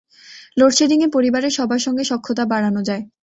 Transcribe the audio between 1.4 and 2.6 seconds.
সবার সঙ্গে সখ্যতা